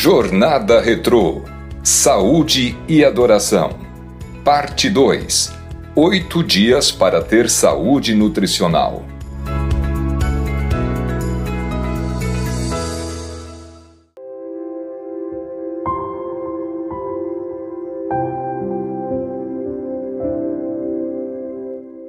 Jornada 0.00 0.80
Retrô 0.80 1.42
Saúde 1.82 2.78
e 2.86 3.04
Adoração. 3.04 3.70
Parte 4.44 4.88
2 4.88 5.52
Oito 5.96 6.44
dias 6.44 6.92
para 6.92 7.20
ter 7.20 7.50
saúde 7.50 8.14
nutricional. 8.14 9.04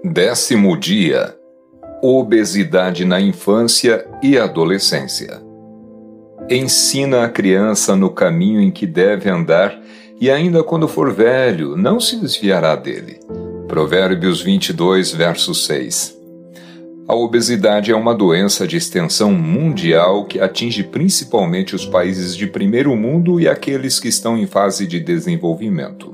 Décimo 0.03 0.77
dia 0.77 1.35
Obesidade 2.03 3.03
na 3.03 3.19
infância 3.19 4.07
e 4.21 4.37
adolescência. 4.37 5.48
Ensina 6.51 7.25
a 7.25 7.29
criança 7.29 7.95
no 7.95 8.09
caminho 8.09 8.59
em 8.59 8.71
que 8.71 8.87
deve 8.87 9.29
andar, 9.29 9.79
e 10.19 10.31
ainda 10.31 10.63
quando 10.63 10.87
for 10.87 11.13
velho, 11.13 11.77
não 11.77 11.99
se 11.99 12.19
desviará 12.19 12.75
dele. 12.75 13.19
Provérbios 13.67 14.41
22, 14.41 15.11
verso 15.11 15.53
6. 15.53 16.17
A 17.07 17.13
obesidade 17.13 17.91
é 17.91 17.95
uma 17.95 18.15
doença 18.15 18.65
de 18.65 18.77
extensão 18.77 19.31
mundial 19.31 20.25
que 20.25 20.39
atinge 20.39 20.81
principalmente 20.81 21.75
os 21.75 21.85
países 21.85 22.35
de 22.35 22.47
primeiro 22.47 22.95
mundo 22.95 23.39
e 23.39 23.47
aqueles 23.47 23.99
que 23.99 24.07
estão 24.07 24.35
em 24.35 24.47
fase 24.47 24.87
de 24.87 24.99
desenvolvimento. 24.99 26.11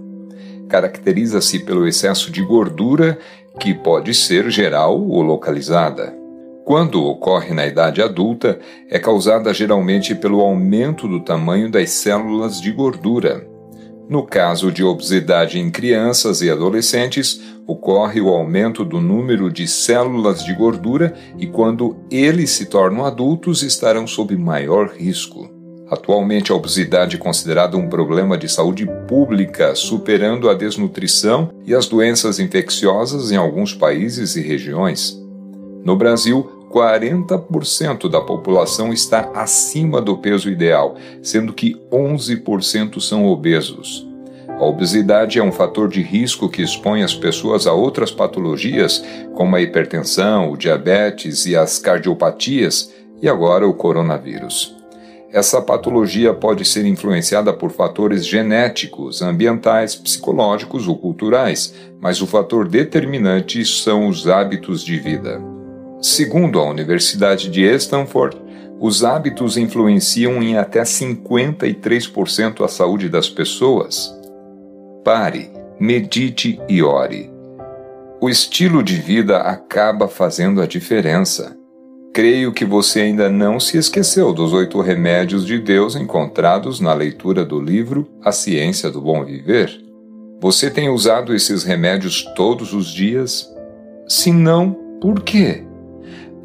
Caracteriza-se 0.67 1.59
pelo 1.59 1.87
excesso 1.87 2.29
de 2.29 2.41
gordura, 2.41 3.17
que 3.57 3.73
pode 3.73 4.13
ser 4.13 4.51
geral 4.51 4.99
ou 4.99 5.21
localizada 5.21 6.24
quando 6.65 7.05
ocorre 7.05 7.53
na 7.53 7.67
idade 7.67 8.01
adulta, 8.01 8.59
é 8.89 8.97
causada 8.97 9.53
geralmente 9.53 10.15
pelo 10.15 10.41
aumento 10.41 11.07
do 11.07 11.19
tamanho 11.19 11.69
das 11.69 11.91
células 11.91 12.59
de 12.59 12.71
gordura. 12.71 13.47
No 14.09 14.25
caso 14.25 14.71
de 14.71 14.83
obesidade 14.83 15.59
em 15.59 15.69
crianças 15.69 16.41
e 16.41 16.49
adolescentes, 16.49 17.39
ocorre 17.67 18.19
o 18.19 18.29
aumento 18.29 18.83
do 18.83 18.99
número 18.99 19.51
de 19.51 19.67
células 19.67 20.43
de 20.43 20.55
gordura 20.55 21.13
e 21.37 21.45
quando 21.45 21.97
eles 22.09 22.49
se 22.49 22.65
tornam 22.65 23.05
adultos 23.05 23.61
estarão 23.61 24.07
sob 24.07 24.35
maior 24.35 24.87
risco. 24.89 25.47
Atualmente, 25.87 26.51
a 26.51 26.55
obesidade 26.55 27.15
é 27.15 27.19
considerada 27.19 27.77
um 27.77 27.87
problema 27.87 28.39
de 28.39 28.49
saúde 28.49 28.87
pública, 29.07 29.75
superando 29.75 30.49
a 30.49 30.55
desnutrição 30.55 31.51
e 31.63 31.75
as 31.75 31.85
doenças 31.85 32.39
infecciosas 32.39 33.31
em 33.31 33.35
alguns 33.35 33.71
países 33.71 34.35
e 34.35 34.41
regiões. 34.41 35.23
No 35.85 35.95
Brasil, 35.95 36.54
40% 36.71 38.09
da 38.09 38.21
população 38.21 38.91
está 38.91 39.31
acima 39.33 40.01
do 40.01 40.17
peso 40.17 40.49
ideal, 40.49 40.95
sendo 41.21 41.53
que 41.53 41.75
11% 41.91 42.99
são 42.99 43.25
obesos. 43.25 44.07
A 44.47 44.63
obesidade 44.63 45.37
é 45.37 45.43
um 45.43 45.51
fator 45.51 45.89
de 45.89 46.01
risco 46.01 46.47
que 46.47 46.61
expõe 46.61 47.03
as 47.03 47.13
pessoas 47.13 47.67
a 47.67 47.73
outras 47.73 48.09
patologias, 48.11 49.03
como 49.33 49.55
a 49.55 49.61
hipertensão, 49.61 50.51
o 50.51 50.57
diabetes 50.57 51.45
e 51.45 51.55
as 51.55 51.77
cardiopatias, 51.77 52.93
e 53.21 53.27
agora 53.27 53.67
o 53.67 53.73
coronavírus. 53.73 54.73
Essa 55.31 55.61
patologia 55.61 56.33
pode 56.33 56.63
ser 56.63 56.85
influenciada 56.85 57.51
por 57.51 57.69
fatores 57.69 58.25
genéticos, 58.25 59.21
ambientais, 59.21 59.93
psicológicos 59.93 60.87
ou 60.87 60.97
culturais, 60.97 61.73
mas 61.99 62.21
o 62.21 62.27
fator 62.27 62.65
determinante 62.65 63.65
são 63.65 64.07
os 64.07 64.25
hábitos 64.29 64.81
de 64.81 64.97
vida. 64.97 65.54
Segundo 66.01 66.59
a 66.59 66.69
Universidade 66.69 67.49
de 67.49 67.63
Stanford, 67.75 68.37
os 68.79 69.03
hábitos 69.03 69.57
influenciam 69.57 70.43
em 70.43 70.57
até 70.57 70.83
53% 70.83 72.63
a 72.63 72.67
saúde 72.67 73.09
das 73.09 73.29
pessoas. 73.29 74.13
Pare, 75.03 75.51
medite 75.79 76.59
e 76.67 76.83
ore. 76.83 77.31
O 78.21 78.29
estilo 78.29 78.83
de 78.83 78.95
vida 78.95 79.37
acaba 79.37 80.07
fazendo 80.07 80.61
a 80.61 80.65
diferença. 80.65 81.55
Creio 82.13 82.53
que 82.53 82.63
você 82.63 83.01
ainda 83.01 83.29
não 83.29 83.59
se 83.59 83.77
esqueceu 83.77 84.31
dos 84.31 84.53
oito 84.53 84.79
remédios 84.79 85.45
de 85.45 85.59
Deus 85.59 85.95
encontrados 85.95 86.79
na 86.79 86.93
leitura 86.93 87.43
do 87.43 87.59
livro 87.59 88.07
A 88.23 88.31
Ciência 88.31 88.89
do 88.89 89.01
Bom 89.01 89.25
Viver. 89.25 89.69
Você 90.41 90.69
tem 90.69 90.87
usado 90.87 91.35
esses 91.35 91.63
remédios 91.63 92.23
todos 92.35 92.73
os 92.73 92.87
dias? 92.87 93.53
Se 94.07 94.31
não, 94.31 94.71
por 95.01 95.23
quê? 95.23 95.64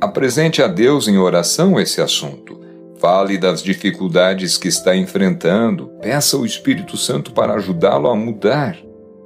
Apresente 0.00 0.62
a 0.62 0.66
Deus 0.66 1.08
em 1.08 1.18
oração 1.18 1.78
esse 1.78 2.00
assunto. 2.00 2.58
Fale 2.96 3.36
das 3.36 3.62
dificuldades 3.62 4.56
que 4.56 4.66
está 4.66 4.96
enfrentando. 4.96 5.88
Peça 6.00 6.38
ao 6.38 6.46
Espírito 6.46 6.96
Santo 6.96 7.32
para 7.32 7.52
ajudá-lo 7.52 8.08
a 8.08 8.16
mudar. 8.16 8.78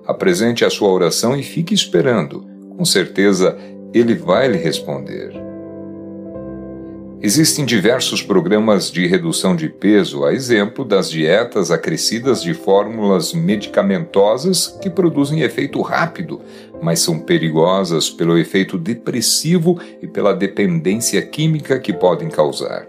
Apresente 0.04 0.64
a 0.64 0.70
sua 0.70 0.88
oração 0.88 1.36
e 1.36 1.44
fique 1.44 1.72
esperando. 1.72 2.44
Com 2.76 2.84
certeza, 2.84 3.56
ele 3.92 4.16
vai 4.16 4.48
lhe 4.48 4.58
responder. 4.58 5.32
Existem 7.22 7.64
diversos 7.64 8.20
programas 8.20 8.90
de 8.90 9.06
redução 9.06 9.56
de 9.56 9.68
peso, 9.68 10.24
a 10.24 10.34
exemplo 10.34 10.84
das 10.84 11.08
dietas 11.08 11.70
acrescidas 11.70 12.42
de 12.42 12.52
fórmulas 12.52 13.32
medicamentosas 13.32 14.76
que 14.82 14.90
produzem 14.90 15.40
efeito 15.40 15.80
rápido, 15.80 16.42
mas 16.84 17.00
são 17.00 17.18
perigosas 17.18 18.10
pelo 18.10 18.36
efeito 18.36 18.76
depressivo 18.76 19.80
e 20.02 20.06
pela 20.06 20.34
dependência 20.34 21.22
química 21.22 21.78
que 21.78 21.94
podem 21.94 22.28
causar. 22.28 22.86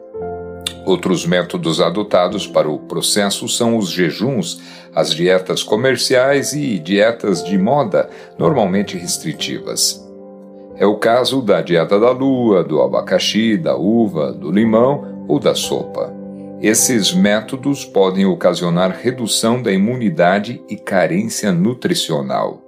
Outros 0.85 1.25
métodos 1.25 1.79
adotados 1.79 2.45
para 2.45 2.69
o 2.69 2.77
processo 2.77 3.47
são 3.47 3.77
os 3.77 3.89
jejuns, 3.89 4.61
as 4.93 5.13
dietas 5.13 5.63
comerciais 5.63 6.51
e 6.51 6.77
dietas 6.77 7.41
de 7.41 7.57
moda, 7.57 8.09
normalmente 8.37 8.97
restritivas. 8.97 10.05
É 10.75 10.85
o 10.85 10.97
caso 10.97 11.41
da 11.41 11.61
dieta 11.61 11.97
da 11.97 12.11
lua, 12.11 12.65
do 12.65 12.81
abacaxi, 12.81 13.55
da 13.55 13.77
uva, 13.77 14.33
do 14.33 14.51
limão 14.51 15.25
ou 15.25 15.39
da 15.39 15.55
sopa. 15.55 16.13
Esses 16.61 17.13
métodos 17.13 17.85
podem 17.85 18.25
ocasionar 18.25 18.99
redução 19.01 19.61
da 19.61 19.71
imunidade 19.71 20.61
e 20.69 20.75
carência 20.75 21.53
nutricional. 21.53 22.64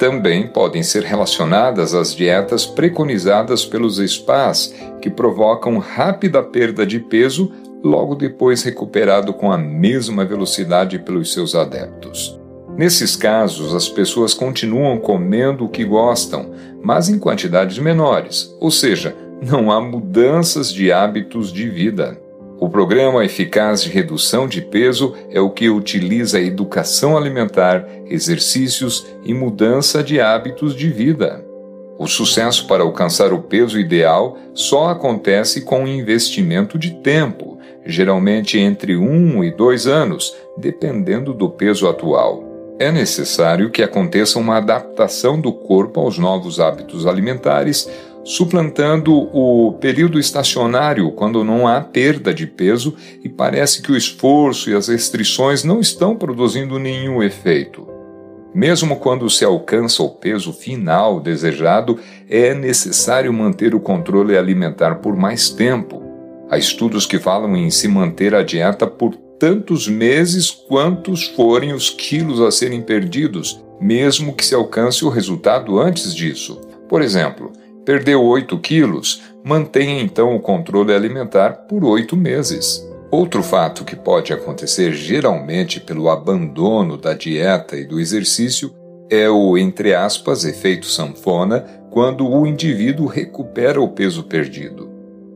Também 0.00 0.46
podem 0.46 0.82
ser 0.82 1.02
relacionadas 1.02 1.92
às 1.92 2.14
dietas 2.14 2.64
preconizadas 2.64 3.66
pelos 3.66 3.98
spas, 3.98 4.74
que 4.98 5.10
provocam 5.10 5.76
rápida 5.76 6.42
perda 6.42 6.86
de 6.86 6.98
peso, 6.98 7.52
logo 7.84 8.14
depois 8.14 8.62
recuperado 8.62 9.34
com 9.34 9.52
a 9.52 9.58
mesma 9.58 10.24
velocidade 10.24 10.98
pelos 10.98 11.34
seus 11.34 11.54
adeptos. 11.54 12.40
Nesses 12.78 13.14
casos, 13.14 13.74
as 13.74 13.90
pessoas 13.90 14.32
continuam 14.32 14.98
comendo 14.98 15.66
o 15.66 15.68
que 15.68 15.84
gostam, 15.84 16.50
mas 16.82 17.10
em 17.10 17.18
quantidades 17.18 17.78
menores, 17.78 18.56
ou 18.58 18.70
seja, 18.70 19.14
não 19.46 19.70
há 19.70 19.82
mudanças 19.82 20.72
de 20.72 20.90
hábitos 20.90 21.52
de 21.52 21.68
vida. 21.68 22.18
O 22.60 22.68
programa 22.68 23.24
eficaz 23.24 23.82
de 23.82 23.88
redução 23.88 24.46
de 24.46 24.60
peso 24.60 25.14
é 25.30 25.40
o 25.40 25.48
que 25.48 25.70
utiliza 25.70 26.36
a 26.36 26.42
educação 26.42 27.16
alimentar, 27.16 27.88
exercícios 28.04 29.06
e 29.24 29.32
mudança 29.32 30.02
de 30.02 30.20
hábitos 30.20 30.76
de 30.76 30.90
vida. 30.90 31.42
O 31.98 32.06
sucesso 32.06 32.66
para 32.66 32.82
alcançar 32.82 33.32
o 33.32 33.40
peso 33.40 33.80
ideal 33.80 34.36
só 34.52 34.90
acontece 34.90 35.62
com 35.62 35.88
investimento 35.88 36.78
de 36.78 36.90
tempo, 36.96 37.58
geralmente 37.86 38.58
entre 38.58 38.94
um 38.94 39.42
e 39.42 39.50
dois 39.50 39.86
anos, 39.86 40.36
dependendo 40.58 41.32
do 41.32 41.48
peso 41.48 41.88
atual 41.88 42.50
é 42.80 42.90
necessário 42.90 43.68
que 43.68 43.82
aconteça 43.82 44.38
uma 44.38 44.56
adaptação 44.56 45.38
do 45.38 45.52
corpo 45.52 46.00
aos 46.00 46.16
novos 46.16 46.58
hábitos 46.58 47.06
alimentares, 47.06 47.86
suplantando 48.24 49.12
o 49.14 49.72
período 49.80 50.18
estacionário 50.18 51.10
quando 51.12 51.42
não 51.42 51.66
há 51.66 51.80
perda 51.80 52.32
de 52.34 52.46
peso 52.46 52.94
e 53.24 53.28
parece 53.28 53.82
que 53.82 53.90
o 53.90 53.96
esforço 53.96 54.70
e 54.70 54.74
as 54.74 54.88
restrições 54.88 55.64
não 55.64 55.80
estão 55.80 56.14
produzindo 56.14 56.78
nenhum 56.78 57.22
efeito. 57.22 57.88
Mesmo 58.54 58.96
quando 58.96 59.30
se 59.30 59.44
alcança 59.44 60.02
o 60.02 60.10
peso 60.10 60.52
final 60.52 61.20
desejado, 61.20 61.98
é 62.28 62.52
necessário 62.52 63.32
manter 63.32 63.74
o 63.74 63.80
controle 63.80 64.36
alimentar 64.36 64.96
por 64.96 65.16
mais 65.16 65.50
tempo. 65.50 66.02
Há 66.50 66.58
estudos 66.58 67.06
que 67.06 67.18
falam 67.18 67.56
em 67.56 67.70
se 67.70 67.86
manter 67.86 68.34
a 68.34 68.42
dieta 68.42 68.86
por 68.88 69.14
tantos 69.38 69.88
meses 69.88 70.50
quantos 70.50 71.28
forem 71.28 71.72
os 71.72 71.88
quilos 71.88 72.40
a 72.40 72.50
serem 72.50 72.82
perdidos, 72.82 73.64
mesmo 73.80 74.34
que 74.34 74.44
se 74.44 74.54
alcance 74.54 75.04
o 75.04 75.08
resultado 75.08 75.78
antes 75.78 76.14
disso. 76.14 76.60
Por 76.88 77.00
exemplo, 77.00 77.52
perdeu 77.84 78.22
8 78.22 78.58
quilos, 78.58 79.22
mantenha 79.44 80.02
então 80.02 80.34
o 80.34 80.40
controle 80.40 80.92
alimentar 80.92 81.66
por 81.68 81.84
8 81.84 82.16
meses. 82.16 82.86
Outro 83.10 83.42
fato 83.42 83.84
que 83.84 83.96
pode 83.96 84.32
acontecer 84.32 84.92
geralmente 84.92 85.80
pelo 85.80 86.08
abandono 86.08 86.96
da 86.96 87.12
dieta 87.12 87.76
e 87.76 87.84
do 87.84 87.98
exercício 87.98 88.72
é 89.10 89.28
o, 89.28 89.58
entre 89.58 89.92
aspas, 89.92 90.44
efeito 90.44 90.86
sanfona, 90.86 91.66
quando 91.90 92.28
o 92.28 92.46
indivíduo 92.46 93.06
recupera 93.06 93.80
o 93.80 93.88
peso 93.88 94.22
perdido. 94.22 94.88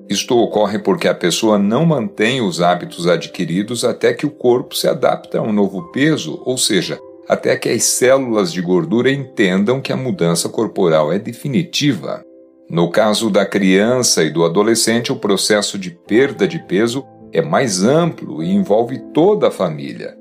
Isto 0.09 0.39
ocorre 0.39 0.79
porque 0.79 1.09
a 1.09 1.15
pessoa 1.15 1.59
não 1.59 1.85
mantém 1.85 2.41
os 2.41 2.61
hábitos 2.61 3.09
adquiridos 3.09 3.85
até 3.85 4.13
que 4.13 4.25
o 4.25 4.31
corpo 4.31 4.77
se 4.77 4.87
adapta 4.87 5.39
a 5.39 5.43
um 5.43 5.53
novo 5.53 5.91
peso, 5.91 6.41
ou 6.45 6.57
seja, 6.57 7.01
até 7.29 7.57
que 7.57 7.69
as 7.69 7.83
células 7.85 8.53
de 8.53 8.61
gordura 8.61 9.11
entendam 9.11 9.81
que 9.81 9.93
a 9.93 9.97
mudança 9.97 10.49
corporal 10.49 11.13
é 11.13 11.19
definitiva. 11.19 12.23
No 12.69 12.91
caso 12.91 13.29
da 13.29 13.45
criança 13.45 14.23
e 14.23 14.31
do 14.31 14.45
adolescente, 14.45 15.13
o 15.13 15.17
processo 15.17 15.79
de 15.79 15.91
perda 15.91 16.49
de 16.49 16.59
peso 16.59 17.05
é 17.33 17.43
mais 17.43 17.83
amplo 17.83 18.43
e 18.43 18.51
envolve 18.51 18.99
toda 19.13 19.49
a 19.49 19.51
família. 19.51 20.17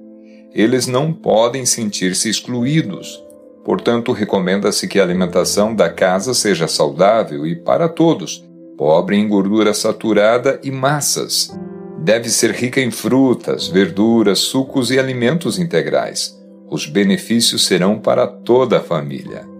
Eles 0.54 0.86
não 0.86 1.13
podem 1.13 1.66
sentir-se 1.66 2.30
excluídos. 2.30 3.24
Portanto, 3.63 4.12
recomenda-se 4.12 4.88
que 4.88 5.00
a 5.00 5.04
alimentação 5.04 5.74
da 5.74 5.90
casa 5.90 6.34
seja 6.34 6.68
saudável 6.68 7.48
e 7.48 7.56
para 7.56 7.88
todos, 7.88 8.44
pobre 8.78 9.16
em 9.16 9.28
gordura 9.28 9.74
saturada 9.74 10.60
e 10.63 10.69
massas. 10.69 11.57
Deve 12.00 12.30
ser 12.30 12.51
rica 12.51 12.81
em 12.81 12.92
frutas, 12.92 13.68
verduras, 13.68 14.39
sucos 14.39 14.92
e 14.92 15.00
alimentos 15.00 15.57
integrais. 15.57 16.38
Os 16.69 16.86
benefícios 16.86 17.66
serão 17.66 18.00
para 18.00 18.28
toda 18.28 18.80
a 18.80 18.81
família. 18.81 19.52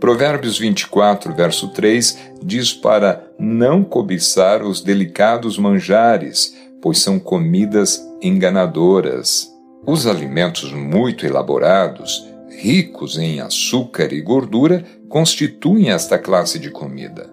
Provérbios 0.00 0.58
24, 0.58 1.34
verso 1.34 1.68
3 1.68 2.18
diz 2.42 2.72
para 2.72 3.28
não 3.38 3.82
cobiçar 3.82 4.62
os 4.62 4.80
delicados 4.80 5.58
manjares, 5.58 6.56
pois 6.80 7.00
são 7.00 7.18
comidas 7.18 8.00
enganadoras. 8.22 9.48
Os 9.84 10.06
alimentos 10.06 10.72
muito 10.72 11.26
elaborados, 11.26 12.24
ricos 12.48 13.18
em 13.18 13.40
açúcar 13.40 14.12
e 14.12 14.20
gordura, 14.20 14.84
constituem 15.08 15.90
esta 15.90 16.16
classe 16.16 16.60
de 16.60 16.70
comida. 16.70 17.28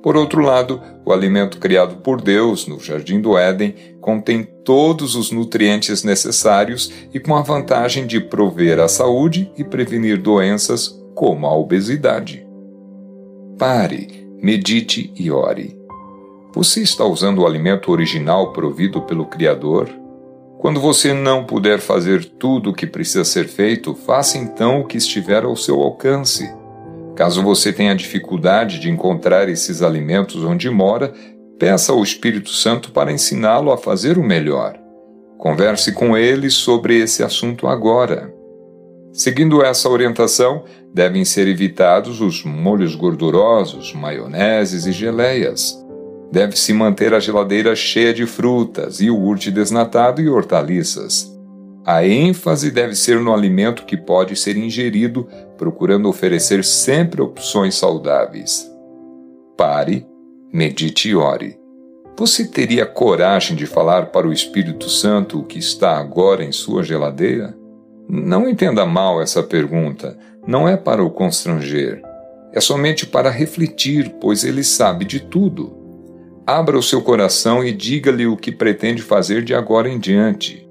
Por 0.00 0.16
outro 0.16 0.40
lado, 0.40 0.80
o 1.04 1.12
alimento 1.12 1.58
criado 1.58 1.96
por 1.96 2.20
Deus 2.20 2.68
no 2.68 2.78
Jardim 2.78 3.20
do 3.20 3.36
Éden 3.36 3.74
contém 4.00 4.44
todos 4.64 5.16
os 5.16 5.32
nutrientes 5.32 6.04
necessários 6.04 6.92
e 7.12 7.18
com 7.18 7.34
a 7.34 7.42
vantagem 7.42 8.06
de 8.06 8.20
prover 8.20 8.78
a 8.78 8.86
saúde 8.86 9.50
e 9.58 9.64
prevenir 9.64 10.22
doenças 10.22 10.95
como 11.16 11.46
a 11.46 11.56
obesidade. 11.56 12.46
Pare, 13.58 14.28
medite 14.40 15.10
e 15.16 15.30
ore. 15.30 15.74
Você 16.54 16.82
está 16.82 17.06
usando 17.06 17.38
o 17.38 17.46
alimento 17.46 17.90
original 17.90 18.52
provido 18.52 19.00
pelo 19.00 19.24
Criador? 19.24 19.88
Quando 20.58 20.78
você 20.78 21.14
não 21.14 21.44
puder 21.44 21.80
fazer 21.80 22.24
tudo 22.24 22.70
o 22.70 22.74
que 22.74 22.86
precisa 22.86 23.24
ser 23.24 23.48
feito, 23.48 23.94
faça 23.94 24.36
então 24.36 24.80
o 24.80 24.86
que 24.86 24.98
estiver 24.98 25.42
ao 25.44 25.56
seu 25.56 25.80
alcance. 25.80 26.54
Caso 27.14 27.42
você 27.42 27.72
tenha 27.72 27.94
dificuldade 27.94 28.78
de 28.78 28.90
encontrar 28.90 29.48
esses 29.48 29.80
alimentos 29.80 30.44
onde 30.44 30.68
mora, 30.68 31.14
peça 31.58 31.92
ao 31.92 32.02
Espírito 32.02 32.50
Santo 32.50 32.92
para 32.92 33.10
ensiná-lo 33.10 33.72
a 33.72 33.78
fazer 33.78 34.18
o 34.18 34.22
melhor. 34.22 34.78
Converse 35.38 35.92
com 35.92 36.14
ele 36.14 36.50
sobre 36.50 36.98
esse 36.98 37.22
assunto 37.22 37.66
agora. 37.66 38.35
Seguindo 39.16 39.62
essa 39.62 39.88
orientação, 39.88 40.64
devem 40.92 41.24
ser 41.24 41.48
evitados 41.48 42.20
os 42.20 42.44
molhos 42.44 42.94
gordurosos, 42.94 43.94
maioneses 43.94 44.84
e 44.84 44.92
geleias. 44.92 45.82
Deve-se 46.30 46.74
manter 46.74 47.14
a 47.14 47.18
geladeira 47.18 47.74
cheia 47.74 48.12
de 48.12 48.26
frutas, 48.26 49.00
iogurte 49.00 49.50
desnatado 49.50 50.20
e 50.20 50.28
hortaliças. 50.28 51.34
A 51.82 52.06
ênfase 52.06 52.70
deve 52.70 52.94
ser 52.94 53.18
no 53.18 53.32
alimento 53.32 53.86
que 53.86 53.96
pode 53.96 54.36
ser 54.36 54.54
ingerido, 54.58 55.26
procurando 55.56 56.10
oferecer 56.10 56.62
sempre 56.62 57.22
opções 57.22 57.74
saudáveis. 57.74 58.70
Pare, 59.56 60.06
medite 60.52 61.08
e 61.08 61.16
ore. 61.16 61.56
Você 62.18 62.46
teria 62.46 62.84
coragem 62.84 63.56
de 63.56 63.64
falar 63.64 64.06
para 64.10 64.28
o 64.28 64.32
Espírito 64.32 64.90
Santo 64.90 65.40
o 65.40 65.44
que 65.44 65.58
está 65.58 65.96
agora 65.96 66.44
em 66.44 66.52
sua 66.52 66.82
geladeira? 66.82 67.55
Não 68.08 68.48
entenda 68.48 68.86
mal 68.86 69.20
essa 69.20 69.42
pergunta, 69.42 70.16
não 70.46 70.68
é 70.68 70.76
para 70.76 71.02
o 71.04 71.10
constranger. 71.10 72.00
É 72.52 72.60
somente 72.60 73.06
para 73.06 73.30
refletir, 73.30 74.14
pois 74.20 74.44
ele 74.44 74.62
sabe 74.62 75.04
de 75.04 75.20
tudo. 75.20 75.76
Abra 76.46 76.78
o 76.78 76.82
seu 76.82 77.02
coração 77.02 77.64
e 77.64 77.72
diga-lhe 77.72 78.26
o 78.26 78.36
que 78.36 78.52
pretende 78.52 79.02
fazer 79.02 79.42
de 79.42 79.54
agora 79.54 79.88
em 79.88 79.98
diante. 79.98 80.66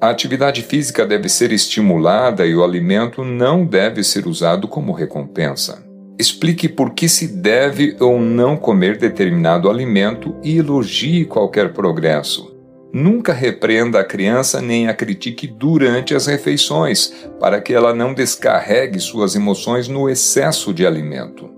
A 0.00 0.08
atividade 0.08 0.62
física 0.62 1.04
deve 1.04 1.28
ser 1.28 1.52
estimulada 1.52 2.46
e 2.46 2.54
o 2.54 2.64
alimento 2.64 3.22
não 3.22 3.66
deve 3.66 4.02
ser 4.02 4.26
usado 4.26 4.66
como 4.66 4.92
recompensa. 4.92 5.84
Explique 6.18 6.68
por 6.68 6.94
que 6.94 7.08
se 7.08 7.26
deve 7.26 7.96
ou 8.00 8.20
não 8.20 8.56
comer 8.56 8.96
determinado 8.96 9.68
alimento 9.68 10.36
e 10.42 10.56
elogie 10.56 11.24
qualquer 11.24 11.72
progresso. 11.72 12.49
Nunca 12.92 13.32
repreenda 13.32 14.00
a 14.00 14.04
criança 14.04 14.60
nem 14.60 14.88
a 14.88 14.94
critique 14.94 15.46
durante 15.46 16.14
as 16.14 16.26
refeições, 16.26 17.12
para 17.38 17.60
que 17.60 17.72
ela 17.72 17.94
não 17.94 18.12
descarregue 18.12 18.98
suas 18.98 19.36
emoções 19.36 19.86
no 19.86 20.08
excesso 20.08 20.74
de 20.74 20.84
alimento. 20.84 21.48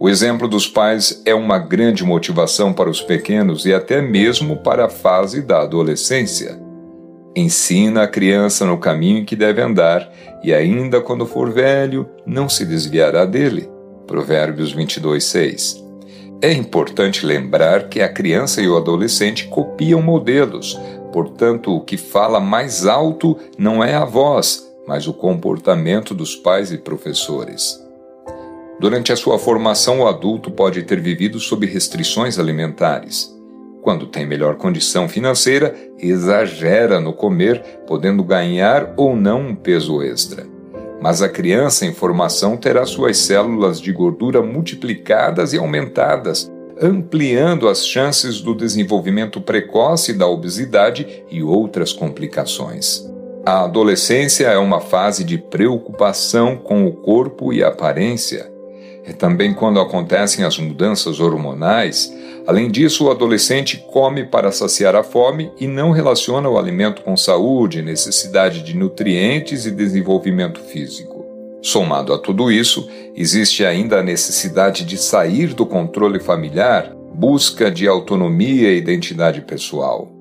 O 0.00 0.08
exemplo 0.08 0.48
dos 0.48 0.66
pais 0.66 1.22
é 1.26 1.34
uma 1.34 1.58
grande 1.58 2.04
motivação 2.04 2.72
para 2.72 2.90
os 2.90 3.00
pequenos 3.00 3.64
e 3.66 3.72
até 3.72 4.00
mesmo 4.00 4.56
para 4.56 4.86
a 4.86 4.90
fase 4.90 5.42
da 5.42 5.60
adolescência. 5.62 6.58
Ensina 7.36 8.02
a 8.02 8.08
criança 8.08 8.64
no 8.64 8.78
caminho 8.78 9.24
que 9.24 9.36
deve 9.36 9.60
andar, 9.60 10.10
e 10.42 10.54
ainda 10.54 11.00
quando 11.00 11.26
for 11.26 11.50
velho, 11.50 12.08
não 12.24 12.48
se 12.48 12.64
desviará 12.64 13.24
dele. 13.24 13.68
Provérbios 14.06 14.72
22, 14.72 15.24
6. 15.24 15.83
É 16.44 16.52
importante 16.52 17.24
lembrar 17.24 17.88
que 17.88 18.02
a 18.02 18.12
criança 18.12 18.60
e 18.60 18.68
o 18.68 18.76
adolescente 18.76 19.46
copiam 19.46 20.02
modelos, 20.02 20.78
portanto, 21.10 21.74
o 21.74 21.80
que 21.80 21.96
fala 21.96 22.38
mais 22.38 22.84
alto 22.84 23.38
não 23.56 23.82
é 23.82 23.94
a 23.94 24.04
voz, 24.04 24.70
mas 24.86 25.08
o 25.08 25.14
comportamento 25.14 26.14
dos 26.14 26.36
pais 26.36 26.70
e 26.70 26.76
professores. 26.76 27.82
Durante 28.78 29.10
a 29.10 29.16
sua 29.16 29.38
formação, 29.38 30.00
o 30.00 30.06
adulto 30.06 30.50
pode 30.50 30.82
ter 30.82 31.00
vivido 31.00 31.40
sob 31.40 31.64
restrições 31.64 32.38
alimentares. 32.38 33.34
Quando 33.80 34.06
tem 34.06 34.26
melhor 34.26 34.56
condição 34.56 35.08
financeira, 35.08 35.74
exagera 35.98 37.00
no 37.00 37.14
comer, 37.14 37.62
podendo 37.86 38.22
ganhar 38.22 38.92
ou 38.98 39.16
não 39.16 39.40
um 39.40 39.54
peso 39.54 40.02
extra. 40.02 40.53
Mas 41.04 41.20
a 41.20 41.28
criança 41.28 41.84
em 41.84 41.92
formação 41.92 42.56
terá 42.56 42.86
suas 42.86 43.18
células 43.18 43.78
de 43.78 43.92
gordura 43.92 44.40
multiplicadas 44.40 45.52
e 45.52 45.58
aumentadas, 45.58 46.50
ampliando 46.80 47.68
as 47.68 47.86
chances 47.86 48.40
do 48.40 48.54
desenvolvimento 48.54 49.38
precoce 49.38 50.14
da 50.14 50.26
obesidade 50.26 51.22
e 51.30 51.42
outras 51.42 51.92
complicações. 51.92 53.06
A 53.44 53.64
adolescência 53.64 54.46
é 54.46 54.56
uma 54.56 54.80
fase 54.80 55.24
de 55.24 55.36
preocupação 55.36 56.56
com 56.56 56.86
o 56.86 56.92
corpo 56.94 57.52
e 57.52 57.62
a 57.62 57.68
aparência. 57.68 58.50
É 59.04 59.12
também 59.12 59.52
quando 59.52 59.80
acontecem 59.80 60.44
as 60.44 60.58
mudanças 60.58 61.20
hormonais, 61.20 62.10
Além 62.46 62.70
disso, 62.70 63.06
o 63.06 63.10
adolescente 63.10 63.82
come 63.90 64.24
para 64.24 64.52
saciar 64.52 64.94
a 64.94 65.02
fome 65.02 65.50
e 65.58 65.66
não 65.66 65.92
relaciona 65.92 66.48
o 66.48 66.58
alimento 66.58 67.00
com 67.00 67.16
saúde, 67.16 67.80
necessidade 67.80 68.62
de 68.62 68.76
nutrientes 68.76 69.64
e 69.64 69.70
desenvolvimento 69.70 70.60
físico. 70.60 71.24
Somado 71.62 72.12
a 72.12 72.18
tudo 72.18 72.52
isso, 72.52 72.86
existe 73.16 73.64
ainda 73.64 74.00
a 74.00 74.02
necessidade 74.02 74.84
de 74.84 74.98
sair 74.98 75.54
do 75.54 75.64
controle 75.64 76.20
familiar, 76.20 76.94
busca 77.14 77.70
de 77.70 77.88
autonomia 77.88 78.70
e 78.70 78.76
identidade 78.76 79.40
pessoal. 79.40 80.12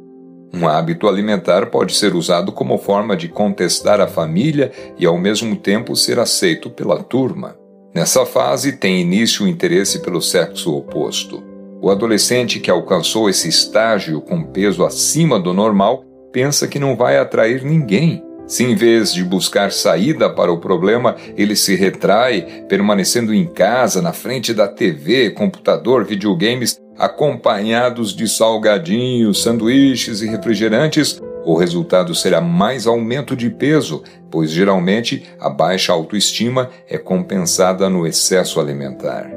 Um 0.53 0.65
hábito 0.65 1.09
alimentar 1.09 1.65
pode 1.65 1.93
ser 1.93 2.15
usado 2.15 2.53
como 2.53 2.77
forma 2.77 3.17
de 3.17 3.27
contestar 3.27 3.99
a 3.99 4.07
família 4.07 4.71
e, 4.97 5.05
ao 5.05 5.17
mesmo 5.17 5.57
tempo, 5.57 5.93
ser 5.93 6.19
aceito 6.19 6.69
pela 6.69 7.03
turma. 7.03 7.62
Nessa 7.93 8.25
fase, 8.25 8.71
tem 8.71 9.01
início 9.01 9.45
o 9.45 9.47
interesse 9.47 9.99
pelo 9.99 10.19
sexo 10.19 10.75
oposto. 10.75 11.43
O 11.79 11.91
adolescente 11.91 12.59
que 12.59 12.71
alcançou 12.71 13.29
esse 13.29 13.47
estágio 13.47 14.19
com 14.19 14.41
peso 14.41 14.83
acima 14.83 15.39
do 15.39 15.53
normal 15.53 16.03
pensa 16.31 16.67
que 16.67 16.79
não 16.79 16.95
vai 16.95 17.19
atrair 17.19 17.63
ninguém. 17.63 18.23
Se 18.47 18.63
em 18.63 18.73
vez 18.73 19.13
de 19.13 19.23
buscar 19.23 19.71
saída 19.71 20.27
para 20.27 20.51
o 20.51 20.59
problema, 20.59 21.15
ele 21.37 21.55
se 21.55 21.75
retrai, 21.75 22.65
permanecendo 22.67 23.33
em 23.33 23.45
casa, 23.45 24.01
na 24.01 24.11
frente 24.11 24.53
da 24.53 24.67
TV, 24.67 25.29
computador, 25.29 26.03
videogames, 26.03 26.81
acompanhados 26.97 28.15
de 28.15 28.27
salgadinhos, 28.27 29.43
sanduíches 29.43 30.21
e 30.21 30.27
refrigerantes, 30.27 31.21
o 31.45 31.57
resultado 31.57 32.15
será 32.15 32.39
mais 32.39 32.87
aumento 32.87 33.35
de 33.35 33.49
peso, 33.49 34.03
pois 34.31 34.49
geralmente 34.49 35.23
a 35.39 35.49
baixa 35.49 35.91
autoestima 35.91 36.69
é 36.87 36.97
compensada 36.97 37.89
no 37.89 38.07
excesso 38.07 38.59
alimentar. 38.59 39.29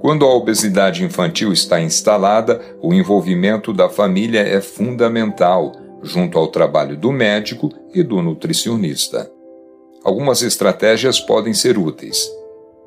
Quando 0.00 0.24
a 0.24 0.34
obesidade 0.34 1.04
infantil 1.04 1.52
está 1.52 1.80
instalada, 1.80 2.60
o 2.80 2.94
envolvimento 2.94 3.72
da 3.72 3.88
família 3.88 4.40
é 4.40 4.60
fundamental, 4.60 5.72
junto 6.02 6.38
ao 6.38 6.48
trabalho 6.48 6.96
do 6.96 7.10
médico 7.10 7.70
e 7.94 8.02
do 8.02 8.22
nutricionista. 8.22 9.30
Algumas 10.04 10.42
estratégias 10.42 11.18
podem 11.18 11.52
ser 11.52 11.76
úteis. 11.76 12.30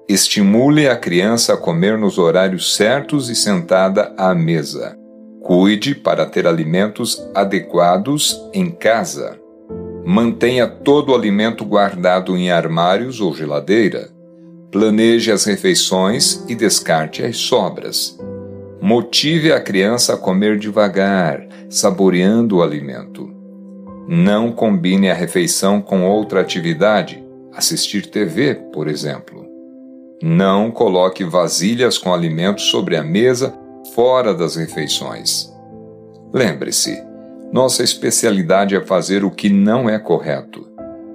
Estimule 0.07 0.87
a 0.87 0.95
criança 0.95 1.53
a 1.53 1.57
comer 1.57 1.97
nos 1.97 2.17
horários 2.17 2.75
certos 2.75 3.29
e 3.29 3.35
sentada 3.35 4.13
à 4.17 4.33
mesa. 4.33 4.98
Cuide 5.49 5.95
para 5.95 6.27
ter 6.27 6.45
alimentos 6.45 7.27
adequados 7.33 8.39
em 8.53 8.69
casa. 8.69 9.35
Mantenha 10.05 10.67
todo 10.67 11.11
o 11.11 11.15
alimento 11.15 11.65
guardado 11.65 12.37
em 12.37 12.51
armários 12.51 13.19
ou 13.19 13.33
geladeira. 13.33 14.11
Planeje 14.71 15.31
as 15.31 15.45
refeições 15.45 16.45
e 16.47 16.53
descarte 16.53 17.23
as 17.23 17.37
sobras. 17.37 18.15
Motive 18.79 19.51
a 19.51 19.59
criança 19.59 20.13
a 20.13 20.17
comer 20.17 20.59
devagar, 20.59 21.47
saboreando 21.67 22.57
o 22.57 22.61
alimento. 22.61 23.27
Não 24.07 24.51
combine 24.51 25.09
a 25.09 25.15
refeição 25.15 25.81
com 25.81 26.07
outra 26.07 26.41
atividade, 26.41 27.23
assistir 27.55 28.05
TV, 28.05 28.53
por 28.71 28.87
exemplo. 28.87 29.47
Não 30.21 30.69
coloque 30.69 31.23
vasilhas 31.23 31.97
com 31.97 32.13
alimentos 32.13 32.65
sobre 32.65 32.95
a 32.95 33.03
mesa 33.03 33.51
fora 33.93 34.33
das 34.33 34.55
refeições. 34.55 35.51
Lembre-se, 36.33 37.01
nossa 37.51 37.83
especialidade 37.83 38.75
é 38.75 38.81
fazer 38.85 39.23
o 39.23 39.31
que 39.31 39.49
não 39.49 39.89
é 39.89 39.97
correto. 39.97 40.67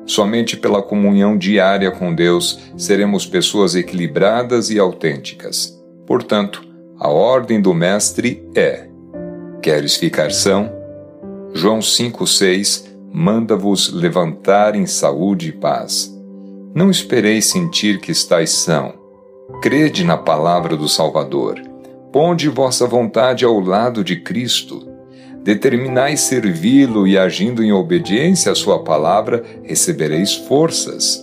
Somente 0.07 0.57
pela 0.57 0.83
comunhão 0.83 1.37
diária 1.39 1.91
com 1.91 2.15
Deus 2.15 2.61
seremos 2.77 3.25
pessoas 3.25 3.75
equilibradas 3.75 4.71
e 4.71 4.79
autênticas. 4.79 5.81
Portanto, 6.07 6.63
a 6.99 7.09
ordem 7.09 7.61
do 7.61 7.73
Mestre 7.73 8.47
é: 8.55 8.89
Queres 9.63 9.97
ficar 9.97 10.31
são? 10.31 10.71
João 11.55 11.79
5,6 11.79 12.93
manda-vos 13.13 13.93
levantar 13.93 14.75
em 14.75 14.87
saúde 14.87 15.51
e 15.51 15.53
paz. 15.53 16.13
Não 16.75 16.91
espereis 16.91 17.47
sentir 17.47 18.01
que 18.01 18.11
estáis 18.11 18.51
são. 18.51 18.93
Crede 19.63 20.03
na 20.03 20.17
palavra 20.17 20.77
do 20.77 20.89
Salvador. 20.89 21.63
Ponde 22.15 22.49
vossa 22.49 22.87
vontade 22.87 23.45
ao 23.45 23.59
lado 23.59 24.05
de 24.05 24.15
Cristo. 24.15 24.89
Determinai 25.43 26.17
servi-lo 26.17 27.09
e, 27.09 27.19
agindo 27.19 27.61
em 27.61 27.73
obediência 27.73 28.53
à 28.53 28.55
sua 28.55 28.85
palavra, 28.85 29.43
recebereis 29.65 30.33
forças. 30.33 31.21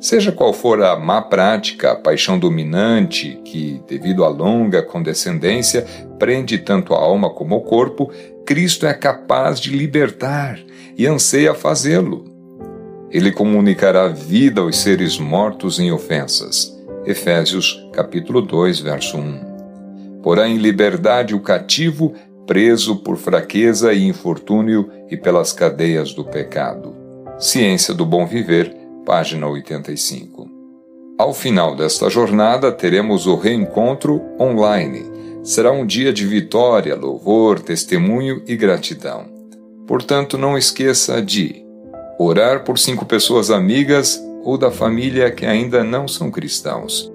Seja 0.00 0.32
qual 0.32 0.52
for 0.52 0.82
a 0.82 0.98
má 0.98 1.22
prática, 1.22 1.92
a 1.92 1.94
paixão 1.94 2.40
dominante, 2.40 3.40
que, 3.44 3.80
devido 3.86 4.24
à 4.24 4.28
longa 4.28 4.82
condescendência, 4.82 5.86
prende 6.18 6.58
tanto 6.58 6.92
a 6.92 6.98
alma 6.98 7.30
como 7.30 7.54
o 7.54 7.60
corpo, 7.60 8.10
Cristo 8.44 8.84
é 8.84 8.94
capaz 8.94 9.60
de 9.60 9.70
libertar 9.70 10.58
e 10.98 11.06
anseia 11.06 11.54
fazê-lo. 11.54 12.24
Ele 13.12 13.30
comunicará 13.30 14.08
vida 14.08 14.60
aos 14.60 14.76
seres 14.76 15.20
mortos 15.20 15.78
em 15.78 15.92
ofensas. 15.92 16.76
Efésios 17.06 17.88
capítulo 17.92 18.42
2, 18.42 18.80
verso 18.80 19.18
1. 19.18 19.51
Porá 20.22 20.48
em 20.48 20.56
liberdade 20.56 21.34
o 21.34 21.40
cativo, 21.40 22.14
preso 22.46 22.96
por 22.96 23.16
fraqueza 23.16 23.92
e 23.92 24.06
infortúnio 24.06 24.88
e 25.10 25.16
pelas 25.16 25.52
cadeias 25.52 26.14
do 26.14 26.24
pecado. 26.24 26.94
Ciência 27.38 27.92
do 27.92 28.06
Bom 28.06 28.26
Viver, 28.26 28.74
página 29.04 29.48
85. 29.48 30.48
Ao 31.18 31.34
final 31.34 31.76
desta 31.76 32.08
jornada, 32.08 32.70
teremos 32.72 33.26
o 33.26 33.36
reencontro 33.36 34.20
online. 34.40 35.04
Será 35.42 35.72
um 35.72 35.84
dia 35.84 36.12
de 36.12 36.26
vitória, 36.26 36.94
louvor, 36.94 37.60
testemunho 37.60 38.42
e 38.46 38.56
gratidão. 38.56 39.26
Portanto, 39.86 40.38
não 40.38 40.56
esqueça 40.56 41.20
de 41.20 41.64
orar 42.18 42.64
por 42.64 42.78
cinco 42.78 43.04
pessoas 43.04 43.50
amigas 43.50 44.22
ou 44.44 44.56
da 44.56 44.70
família 44.70 45.30
que 45.30 45.44
ainda 45.44 45.82
não 45.82 46.06
são 46.06 46.30
cristãos, 46.30 47.12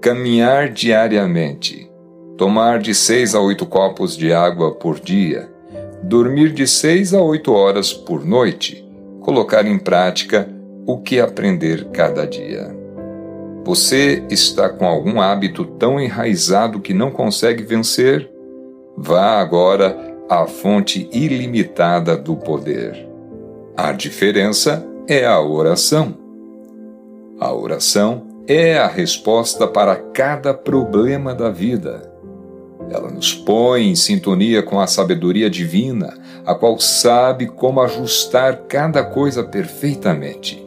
caminhar 0.00 0.68
diariamente, 0.68 1.90
tomar 2.36 2.78
de 2.78 2.94
seis 2.94 3.34
a 3.34 3.40
oito 3.40 3.64
copos 3.64 4.16
de 4.16 4.32
água 4.32 4.72
por 4.72 5.00
dia, 5.00 5.48
dormir 6.02 6.52
de 6.52 6.66
seis 6.66 7.14
a 7.14 7.20
oito 7.20 7.52
horas 7.52 7.92
por 7.92 8.24
noite, 8.24 8.86
colocar 9.20 9.66
em 9.66 9.78
prática 9.78 10.48
o 10.86 10.98
que 10.98 11.18
aprender 11.18 11.86
cada 11.86 12.26
dia. 12.26 12.74
Você 13.64 14.22
está 14.30 14.68
com 14.68 14.86
algum 14.86 15.20
hábito 15.20 15.64
tão 15.64 15.98
enraizado 15.98 16.78
que 16.78 16.94
não 16.94 17.10
consegue 17.10 17.64
vencer? 17.64 18.30
Vá 18.96 19.40
agora 19.40 20.14
à 20.28 20.46
fonte 20.46 21.08
ilimitada 21.12 22.16
do 22.16 22.36
poder. 22.36 23.08
A 23.76 23.92
diferença 23.92 24.86
é 25.08 25.26
a 25.26 25.40
oração. 25.40 26.14
A 27.40 27.52
oração 27.52 28.22
é 28.46 28.78
a 28.78 28.86
resposta 28.86 29.66
para 29.66 29.96
cada 29.96 30.54
problema 30.54 31.34
da 31.34 31.50
vida. 31.50 32.15
Ela 32.90 33.10
nos 33.10 33.34
põe 33.34 33.88
em 33.88 33.94
sintonia 33.94 34.62
com 34.62 34.80
a 34.80 34.86
sabedoria 34.86 35.50
divina, 35.50 36.14
a 36.44 36.54
qual 36.54 36.78
sabe 36.78 37.46
como 37.46 37.80
ajustar 37.80 38.62
cada 38.68 39.02
coisa 39.02 39.42
perfeitamente. 39.42 40.64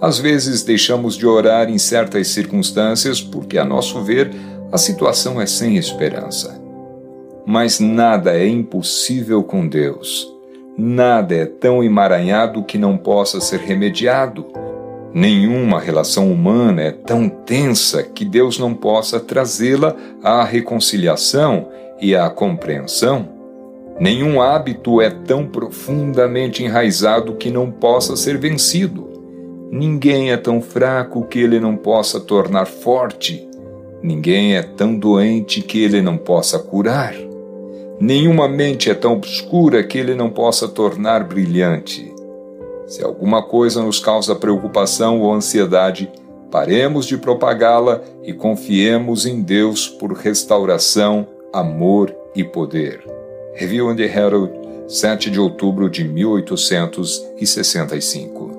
Às 0.00 0.18
vezes 0.18 0.62
deixamos 0.62 1.16
de 1.16 1.26
orar 1.26 1.70
em 1.70 1.78
certas 1.78 2.28
circunstâncias 2.28 3.20
porque, 3.20 3.58
a 3.58 3.64
nosso 3.64 4.02
ver, 4.02 4.30
a 4.72 4.78
situação 4.78 5.40
é 5.40 5.46
sem 5.46 5.76
esperança. 5.76 6.60
Mas 7.46 7.78
nada 7.78 8.36
é 8.36 8.46
impossível 8.46 9.42
com 9.42 9.68
Deus. 9.68 10.30
Nada 10.76 11.34
é 11.34 11.46
tão 11.46 11.84
emaranhado 11.84 12.64
que 12.64 12.76
não 12.76 12.96
possa 12.96 13.40
ser 13.40 13.60
remediado. 13.60 14.46
Nenhuma 15.14 15.78
relação 15.78 16.28
humana 16.28 16.82
é 16.82 16.90
tão 16.90 17.28
tensa 17.28 18.02
que 18.02 18.24
Deus 18.24 18.58
não 18.58 18.74
possa 18.74 19.20
trazê-la 19.20 19.94
à 20.20 20.42
reconciliação 20.42 21.68
e 22.00 22.16
à 22.16 22.28
compreensão. 22.28 23.28
Nenhum 24.00 24.42
hábito 24.42 25.00
é 25.00 25.08
tão 25.08 25.46
profundamente 25.46 26.64
enraizado 26.64 27.36
que 27.36 27.48
não 27.48 27.70
possa 27.70 28.16
ser 28.16 28.38
vencido. 28.38 29.08
Ninguém 29.70 30.32
é 30.32 30.36
tão 30.36 30.60
fraco 30.60 31.24
que 31.26 31.38
ele 31.38 31.60
não 31.60 31.76
possa 31.76 32.18
tornar 32.18 32.66
forte. 32.66 33.48
Ninguém 34.02 34.56
é 34.56 34.62
tão 34.62 34.96
doente 34.96 35.62
que 35.62 35.80
ele 35.80 36.02
não 36.02 36.16
possa 36.16 36.58
curar. 36.58 37.14
Nenhuma 38.00 38.48
mente 38.48 38.90
é 38.90 38.94
tão 38.94 39.12
obscura 39.12 39.84
que 39.84 39.96
ele 39.96 40.16
não 40.16 40.28
possa 40.28 40.66
tornar 40.66 41.22
brilhante. 41.22 42.13
Se 42.86 43.02
alguma 43.02 43.42
coisa 43.42 43.82
nos 43.82 43.98
causa 43.98 44.34
preocupação 44.34 45.20
ou 45.20 45.32
ansiedade, 45.32 46.12
paremos 46.50 47.06
de 47.06 47.16
propagá-la 47.16 48.02
e 48.22 48.30
confiemos 48.32 49.24
em 49.26 49.42
Deus 49.42 49.88
por 49.88 50.12
restauração, 50.12 51.26
amor 51.52 52.14
e 52.34 52.44
poder. 52.44 53.02
Review 53.54 53.88
and 53.88 53.98
Herald, 53.98 54.50
7 54.86 55.30
de 55.30 55.40
outubro 55.40 55.88
de 55.88 56.04
1865. 56.04 58.53